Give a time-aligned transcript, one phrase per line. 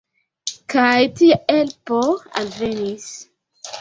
[0.75, 2.01] Kaj tia helpo
[2.45, 3.09] alvenis.